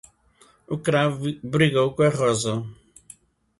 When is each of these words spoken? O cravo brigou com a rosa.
O 0.67 0.79
cravo 0.79 1.25
brigou 1.43 1.93
com 1.93 2.01
a 2.01 2.09
rosa. 2.09 2.55